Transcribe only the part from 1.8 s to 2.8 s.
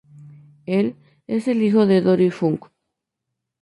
de Dory Funk.